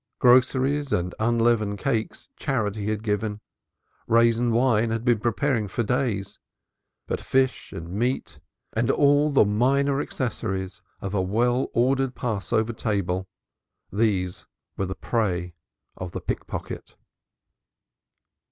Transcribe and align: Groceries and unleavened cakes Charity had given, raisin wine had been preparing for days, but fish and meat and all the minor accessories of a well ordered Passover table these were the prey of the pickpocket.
Groceries 0.17 0.91
and 0.91 1.13
unleavened 1.19 1.77
cakes 1.77 2.27
Charity 2.35 2.87
had 2.87 3.03
given, 3.03 3.39
raisin 4.07 4.49
wine 4.51 4.89
had 4.89 5.05
been 5.05 5.19
preparing 5.19 5.67
for 5.67 5.83
days, 5.83 6.39
but 7.05 7.21
fish 7.21 7.71
and 7.71 7.87
meat 7.87 8.39
and 8.73 8.89
all 8.89 9.29
the 9.29 9.45
minor 9.45 10.01
accessories 10.01 10.81
of 11.01 11.13
a 11.13 11.21
well 11.21 11.69
ordered 11.73 12.15
Passover 12.15 12.73
table 12.73 13.27
these 13.93 14.47
were 14.75 14.87
the 14.87 14.95
prey 14.95 15.53
of 15.95 16.13
the 16.13 16.19
pickpocket. 16.21 16.95